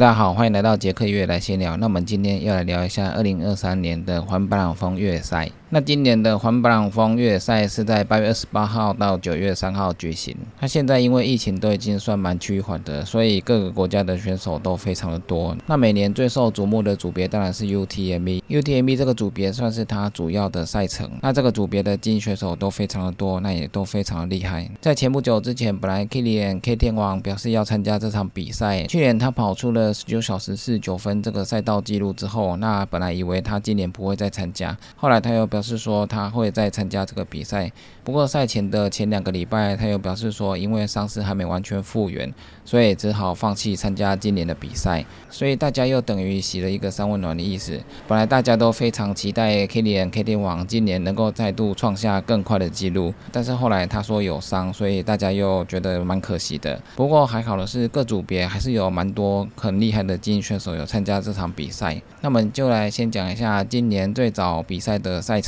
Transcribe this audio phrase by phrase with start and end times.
[0.00, 1.76] 大家好，欢迎来到杰克月来闲聊。
[1.76, 5.50] 那我们今天要来聊一下二零二三年的环巴朗峰越野赛。
[5.70, 10.34] 那今年的环布朗峰越野赛是在八月二十八号到九月三号举行。
[10.58, 15.54] 它现在因为疫情都已经算蛮趋缓的，所以各个国家的选手都非常的多。
[15.66, 18.42] 那每年最受瞩目的组别当然是 UTMB。
[18.48, 21.10] UTMB 这个组别算是它主要的赛程。
[21.20, 24.66] 那这个组别的精英选手都非常的多，那也都非常的厉害。
[24.80, 28.84] 在前不久之前，本来 Kilian K 天王表示要参加这场比赛。
[28.84, 35.57] 去年他跑出了十九小时四十九分这个赛道记录之后，那本来以为他今年不会再参加，后来他又表。
[35.58, 37.72] 表示说他会再参加这个比赛，
[38.04, 42.32] 不过赛前的前两个礼拜，他又表示说，因为伤势还没完全复原，
[42.64, 45.04] 所以只好放弃参加今年的比赛。
[45.28, 47.76] 所以大家又等于洗了一个三温暖的意思。
[48.06, 56.80] 本来大家都非常期待 K 联 K 天王今年能够再度创下更快的纪录，但是后来他说有伤，所以大家又觉得蛮可惜的。
[56.94, 62.00] 不过还好的是，各组别还是有蛮多很厉害的精英选手有参加这场比赛。
[62.20, 65.47] 那么就来先讲一下今年最早比赛的赛程。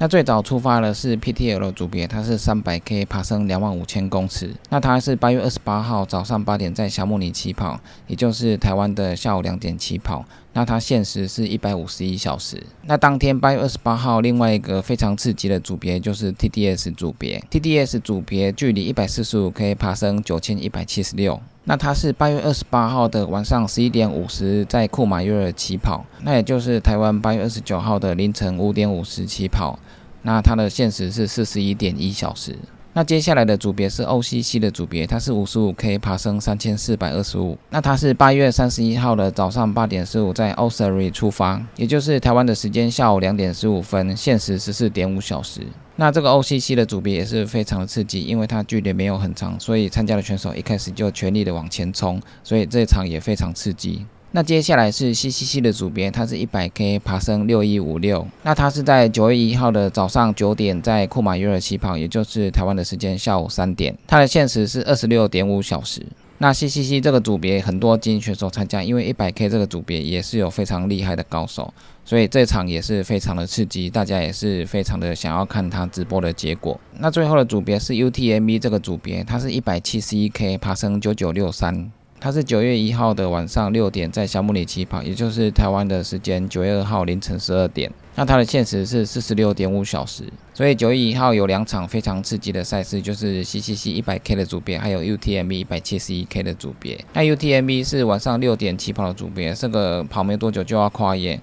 [0.00, 4.54] 那最早出发的是 PTL 组别，它是三百 K 爬升两万五千公尺。
[4.70, 10.24] 那它是八月二十八号早上八点在小木里起跑，也就是台湾的下午两点起跑。
[10.52, 12.60] 那它限时是一百五十一小时。
[12.82, 17.42] 那当天八月二十八号，另外一个非常刺激的组别就是 TDS 组别。
[17.50, 21.40] TDS 组别距离一百四十五 K 爬升九千一百七十六。
[21.64, 29.78] 那它是八月二十八号的晚上十一点五十在库马约尔起跑，那也就是台湾八月二十九号的凌晨五点五十起跑，
[30.22, 32.56] 那它的限时是四十一点一小时。
[32.94, 37.56] 那接下来的组别是 OCC 的组别，它是五十五 K 爬升三千四百二十五。
[37.70, 45.60] 那它是八月三十一号的早上八点十五在 Osiri 出发，也就是台湾的时间下午两点十五分，限时十四点五小时。
[45.94, 54.06] 那这个 OCC 的组别也是非常的刺激，因为它距离没有很长，所以参加的选手一开始就全力的往前冲，所以这场也非常刺激。
[54.32, 58.26] 那接下来是 CCC 的组别，它是一百 K 爬升六一五六。
[58.42, 63.96] 那它是在九月一号的早上九点在库马约尔起跑，也就是台湾的时间下午三点。
[64.06, 66.04] 它的限时是二十六点五小时。
[66.40, 71.72] 那 CCC 这个组别很多精英选手参加，因为一百 K 这个组别也是有非常厉害的高手，
[72.04, 76.78] 所以这场也是非常的刺激，大家也是非常的想要看他直播的结果。
[76.98, 81.90] 那最后的组别是 UTMB 这个组别，它是一百七十一 K 爬升九九六三。
[82.20, 87.90] 它是九月一号的晚上六点在小木里起跑，也就是台湾的时间九月二号凌晨十二点。
[88.16, 90.24] 那它的限时是四十六点五小时。
[90.52, 96.98] 所以九月一号有两场非常刺激的赛事，就是 CCC 一百 K 的组别，还有 UTMB 一百七十一 K 的组别。
[97.12, 101.38] 那 UTMB 是晚上六点起跑的组别，这个跑没多久就要跨越。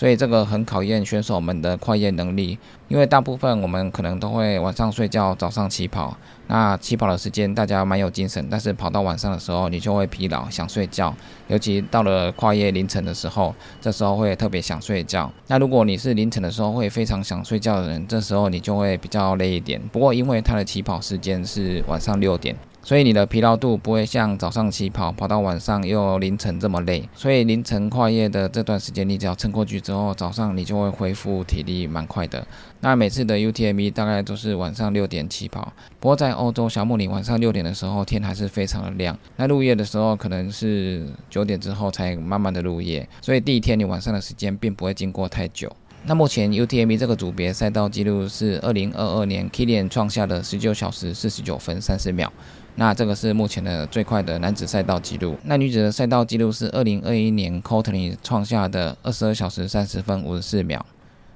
[0.00, 6.16] 所以这个很考验选手们的跨越能力，因为大部分我们可能都会晚上睡觉，早上起跑。
[6.46, 11.14] 那起跑的时间大家蛮有精神，但是跑到晚上的时候你就会疲劳，想睡觉。
[11.48, 15.30] 尤其到了跨越凌晨的时候，这时候会特别想睡觉。
[15.48, 19.78] 那如果你是凌晨的时候会非常想睡觉的人，这时候你就会比较累一点。
[19.92, 22.56] 不过因为它的起跑时间是晚上六点。
[22.82, 32.46] 所以你的疲劳度不会像早上起跑跑到晚上又凌晨这么累，所以凌晨跨夜的这段时间，你只要撑过去之后，早上你就会恢复体力蛮快的。
[32.80, 45.70] 那每次的 UTMB 大概都是晚上六点起跑，不过在欧洲小木林晚上六点的时候天还是非常的亮，那入夜的时候可能是九点之后才慢慢的入夜，所以第一天你晚上的时间并不会经过太久。
[46.06, 52.32] 那目前 UTMB 这个组别赛道记录是二零二二年 Kilian 创下的十九小时四十九分三十秒。
[52.76, 55.36] 那这个是目前的最快的男子赛道记录。
[55.44, 60.84] 那女子的赛道记录是二零二一年 Courtney 创下的二十二小时三十分五十四秒。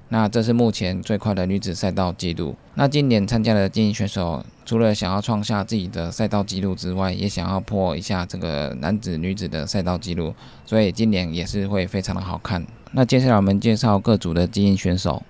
[0.09, 2.55] 那这是目前最快的女子赛道记录。
[2.75, 12.63] 那今年参加的精英选手，除了想要创下自己的赛道记录之外，也想要破一下这个男子、女子的赛道记录，所以今年也是会非常的好看。
[12.91, 15.23] 那接下来我们介绍各组的精英选手。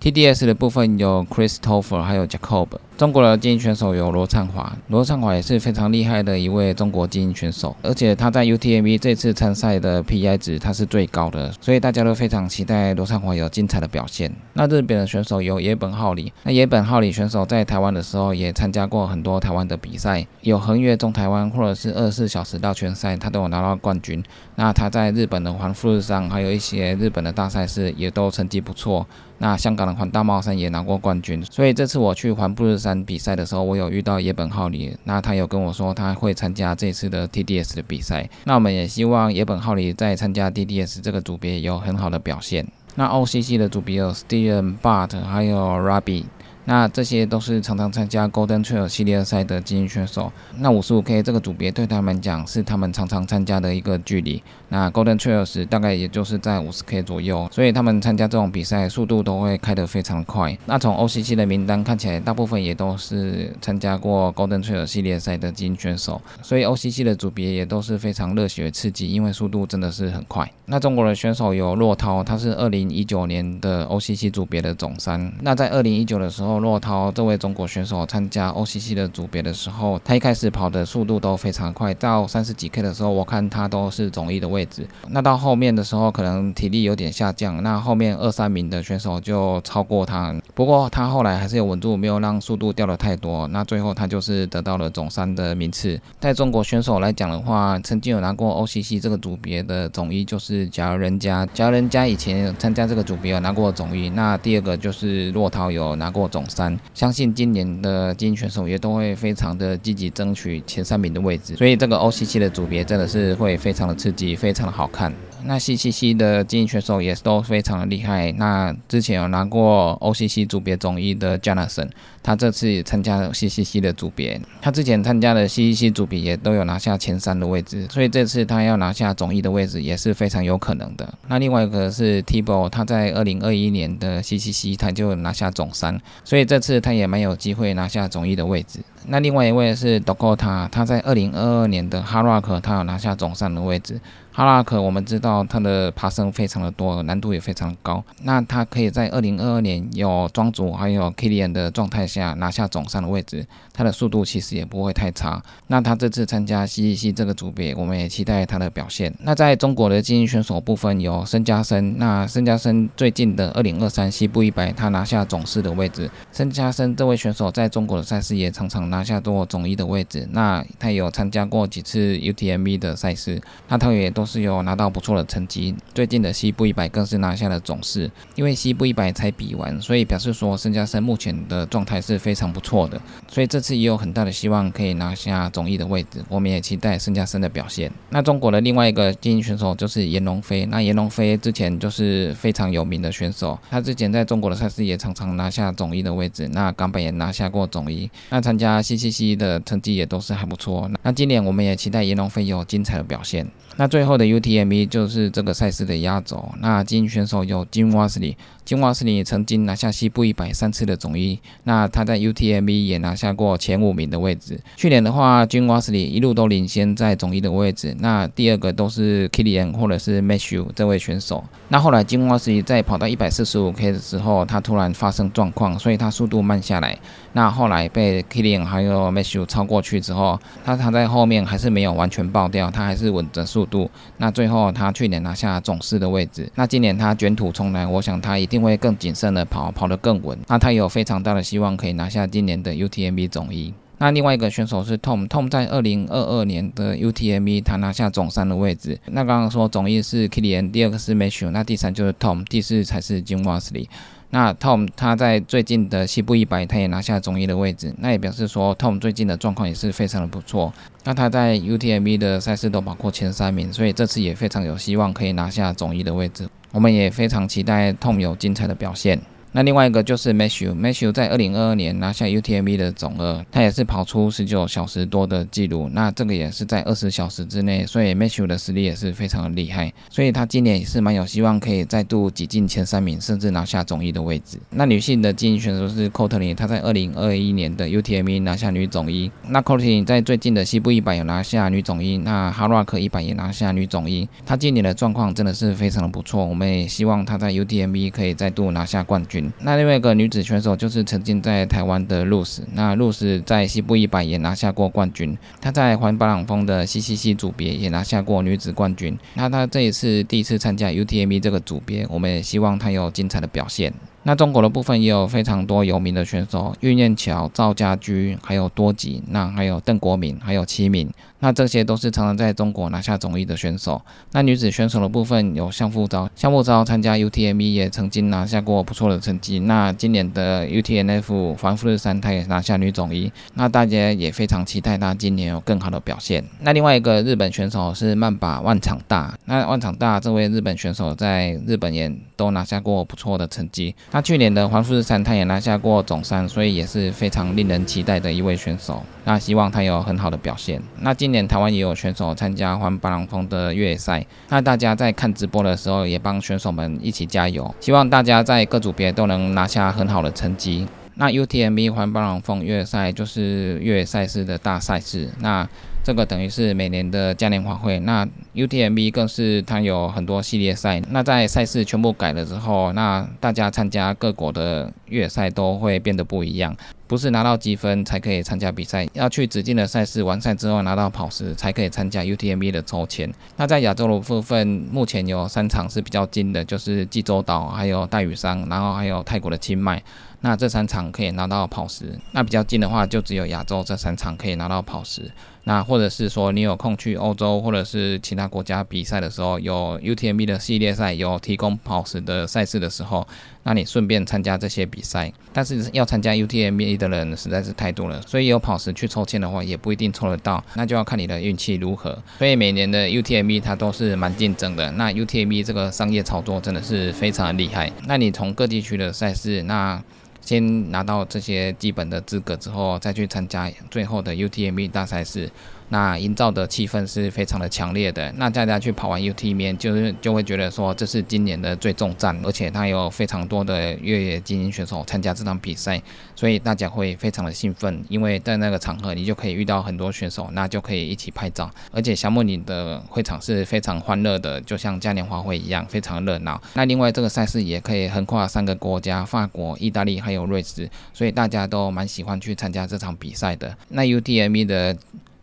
[0.00, 2.68] TDS 的部分有 Christopher，还有 Jacob。
[2.96, 14.32] 中国的精英选手有罗灿华，罗灿华也是非常厉害的一位中国精英选手，而且他在 UTMB 这次参赛的 PI 值他是最高的，所以大家都非常期待罗灿华有精彩的表现。
[14.54, 24.22] 那日本的选手有野本浩里，那野本浩里选手在台湾的时候也参加过很多台湾的比赛，有横越中台湾或者是二十四小时到圈赛，他都有拿到冠军。
[24.56, 29.06] 那他在日本的环富士山，还有一些日本的大赛事也都成绩不错。
[29.38, 32.98] 那香港的环大帽山也拿过冠军，所以这次我去环布日山。
[33.04, 38.28] 比赛的时候，我有遇到野本浩里，那他有跟我说他会参加这次的 TDS 的比赛。
[38.44, 42.66] 那我们也希望野本浩里在参加 TDS 这个组别有很好的表现。
[42.96, 46.24] 那 OCC 的组别有 Steven Bart 还有 Rabi。
[46.68, 50.30] 那这些都是常常参加 Golden Trail 系列赛的精英选手。
[50.58, 54.42] 那五十五 K 这个组别对他们讲是他们常常参加的一个距离。
[54.68, 60.54] 那 Golden Trail 时大概也就是在五十 K 左右，所以他们参加这种比赛速度都会开得非常快。
[60.66, 70.46] 那从 OCC 的名单看起来，大部分也都是参加过 Golden Trail 系列赛的精英选手，所以 OCC 的组别也都是非常热血刺激，因为速度真的是很快。
[70.66, 75.32] 那中国的选手有骆涛，他是二零一九年的 OCC 组别的总三。
[75.40, 84.86] 那在二零一九的时候，骆涛这位中国选手参加 OCC 的组别的时候，他一开始跑的速度都非常快，到三十几 K 的时候，我看他都是总一的位置。
[85.08, 90.34] 那到后面的时候，可能体力有点下降，那后面二三名的选手就超过他。
[90.54, 93.46] 不过他后来还是有稳住，没有让速度掉的太多。
[93.48, 96.00] 那最后他就是得到了总三的名次。
[96.18, 104.08] 在中国选手来讲的话，曾经有拿过 OCC 这个组别的总一就是贾人家，贾人家以前参加这个组别有拿过总一。
[104.10, 106.78] 那第二个就是骆涛有拿过总三。
[106.94, 111.54] 相信今年的精英选手也都会非常的积极争取前三名的位置。
[111.56, 115.12] 所以这个 OCC 的组别真的是会非常的刺激，非常的好看。
[115.44, 118.32] 那 CCC 的精英选手也都非常的厉害。
[118.32, 121.88] 那之前有拿过 OCC 组别总一的 Jonathan，
[122.22, 131.12] 他这次也参加了 CCC 的组别，他之前参加的 CCC 组别也都有拿下前三的位置，所以这次他要拿下总一的位置也是非常有可能的。
[131.28, 138.80] 那另外一个是 Tibo，他在二零二一年的 CCC 他就拿下总三，所以这次他也蛮有机会拿下总一的位置。
[139.06, 144.00] 那另外一位是 Dokota，他在二零二二年的 h a r a k 他有拿下总三的位置。
[144.30, 148.00] 哈拉克，我们知道他的爬升非常的多，难度也非常高。
[148.22, 155.42] 那他可以在二零二二年有庄主还有 Kilian 的状态下拿下总上的位置，他的速度其实也不会太差。
[155.66, 159.12] 那他这次参加 CEC 这个组别，我们也期待他的表现。
[159.22, 166.08] 那在中国的精英选手部分有申嘉森，那申嘉森最近的二零二三西部一百，他拿下总四的位置。
[166.30, 170.28] 申嘉森这位选手在中国的赛事也常常拿下过总一的位置。
[170.30, 174.28] 那他有参加过几次 UTMB 的赛事，那他也都。
[174.28, 178.10] 是有拿到不错的成绩，最近的西部一百更是拿下了总四。
[178.34, 186.22] 因为西部一百才比完，所以表示说申嘉森目前的状态是非常不错的，所以这次也有很大的希望可以拿下总一的位置。
[186.28, 187.90] 我们也期待申嘉森的表现。
[188.10, 196.46] 那中国的另外一个精英选手就是严龙飞，那严龙飞之前就是非常有名的选手，他之前在中国的赛事也常常拿下总一的位置。
[196.48, 200.90] 那港本也拿下过总一，那参加 CCC 的成绩也都是还不错。
[201.02, 203.46] 那今年我们也期待严龙飞有精彩的表现。
[203.76, 206.48] 那最后的 UTMB 就是这个赛事的压轴。
[206.60, 214.58] 那精英选手有金瓦斯里，金瓦斯里曾经拿下西部一百三次的总一，那他在 UTMB 也拿下过前五名的位置。
[214.76, 217.94] 去年的话，金瓦斯里一路都领先在总一的位置。
[218.00, 221.44] 那第二个都是 Kilian 或者是 Matthew 这位选手。
[221.68, 226.98] 那后来金瓦斯里在跑到一百四十五 K 的时候，他突然发生状况，所以他速度慢下来。
[227.34, 233.68] 那后来被 Kilian 还有 Matthew 超过去之后，他他在后面还是没有完全爆掉，他还是稳着速。
[233.68, 240.38] 度，那最后他去年拿下总四的位置，那今年他卷土重来，我想他一定会更谨慎的跑，跑得更稳。
[240.46, 243.74] 那他有非常大的希望可以拿下今年的 UTMB 总一。
[243.98, 248.98] 那另外一个选手是 Tom，Tom 在二零二二年的 UTMB 他拿下总三的位置。
[249.06, 253.86] 那刚刚说总一是 Kilian，第二个是 Matthew，那第三就是 Tom，第四才是 Jim Wesley。
[254.30, 260.72] 那 Tom 他在最近的西部一百，他也拿下总一的位置，那也表示说 Tom 最近的状况也是非常的不错。
[261.04, 266.46] 那他在 UTMB 的赛事都跑过前三名，所以这次也非常有希望可以拿下总一的位置。
[266.72, 269.18] 我们也非常期待 Tom 有精彩的表现。
[269.52, 284.58] 那另外一个就是 Matthew，Matthew 在二零二二年拿下 UTMB 的总二，他也是跑出十九小时多的记录，那这个也是在二十小时之内，所以 Matthew 的实力也是非常的厉害，所以他今年也是蛮有希望可以再度挤进前三名，甚至拿下总一的位置。
[284.70, 290.04] 那女性的精英选手是 c o t l i n 她在二零二一年的 UTMB 拿下女总一，那 c o t l i n
[290.04, 299.37] 在最近的西部一百有拿下女总一，那 h a r a k 一百也拿下女总一，她今年的状况真的是非常的不错，我们也希望她在 UTMB 可以再度拿下冠军。
[299.60, 309.18] 那另外一个女子选手就是曾经在台湾的露丝，那露丝在西部一百也拿下过冠军，她在环巴朗峰的 CCC 组别也拿下过女子冠军。
[309.34, 313.92] 那她这一次第一次参加 UTMB 这个组别，我们也希望她有精彩的表现。
[314.28, 321.08] 那中国的部分也有非常多有名的选手，玉念桥、赵家驹，还有多吉，那还有邓国敏，还有齐敏。
[321.40, 324.02] 那这些都是常常在中国拿下总一的选手。
[324.32, 329.60] 那女子选手的部分有向富昭，向富昭参加 UTME 也曾经拿下过不错的成绩。
[329.60, 333.32] 那今年的 UTMF 环富士山，她也拿下女总一。
[333.54, 336.44] 那大家也非常期待她今年有更好的表现。
[336.60, 339.32] 那另外一个日本选手是曼巴万场大。
[339.46, 343.94] 那万场大这位日本选手在日本也都拿下过不错的成绩。
[344.18, 349.00] 那去年的环富士山，他也拿下过总山，所以也是非常令人期待的一位选手。
[349.22, 350.82] 那希望他有很好的表现。
[351.02, 357.72] 那今年台湾也有选手参加环巴朗峰的越野赛，那大家在看直播的时候，也帮选手们一起加油。
[357.78, 360.88] 希望大家在各组别都能拿下很好的成绩。
[361.18, 365.28] 那 UTMB 环巴朗峰越野赛就是越野赛事的大赛事。
[365.40, 365.68] 那
[366.04, 371.02] 这个等于是每年的嘉年华会，那 UTMB 更是它有很多系列赛。
[371.10, 376.74] 那在赛事全部改了之后，那大家参加各国的越野赛都会变得不一样，
[377.08, 383.32] 不是拿到积分才可以参加比赛，要去指定的赛事完赛之后拿到跑时才可以参加 UTMB 的抽签。
[383.56, 390.02] 那在亚洲的部分，目前有三场是比较近的，就是济州岛、还有大屿山，然后还有泰国的清迈。
[390.40, 395.28] 那这三场可以拿到跑时，那比较近的话就只有亚洲这三场可以拿到跑时。
[395.68, 403.28] 那或者是说你有空去欧洲或者是其他国家比赛的时候，有 UTMB 的系列赛有提供跑时的赛事的时候，
[403.64, 405.30] 那你顺便参加这些比赛。
[405.52, 412.16] 但是要参加 UTMB 的人实在是太多了，所以有跑时去抽签的话也不一定抽得到，那就要看你的运气如何。
[412.38, 414.90] 所以每年的 UTMB 它都是蛮竞争的。
[414.92, 417.92] 那 UTMB 这个商业操作真的是非常厉害。
[418.06, 420.02] 那你从各地区的赛事，那
[420.48, 425.50] 先拿到这些基本的资格之后，再去参加最后的 UTMB 大赛事。
[425.90, 428.32] 那营造的气氛是非常的强烈的。
[428.36, 436.00] 那大家去跑完 UT 面，就是就会觉得说这是今年的最重战，而且它有非常多的越野精英选手参加这场比赛，
[436.36, 441.70] 所以大家会非常的兴奋，因为在那个场合你就可以遇到很多选手，那就可以一起拍照。
[441.90, 446.60] 而且小木岭的会场是非常欢乐的，就像嘉年华会一样，非常热闹。
[446.74, 453.74] 那另外这个赛事也可以横跨三个国家：法国、意大利还有瑞士，所以大家都蛮喜欢去参加这场比赛的。
[453.88, 454.96] 那 UTME 的。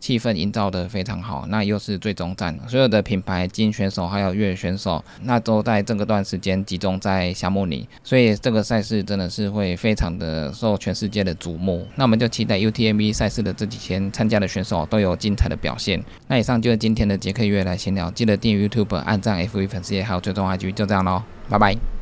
[0.06, 11.84] 气氛营造的非常好，那又是最终站，所有的品牌精英选手还有越野选手，那都在这个段时间集中在夏目里，所以这个赛事真的是会非常的受全世界的瞩目。
[11.96, 16.00] 那我们就期待 UTMB 赛事的这几天参加的选手都有精彩的表现。
[16.28, 21.95] 那以上就是今天的杰克越来闲聊，记得订阅 YouTube、按赞 FV 粉丝页还有追踪 IG，就这样喽，拜拜。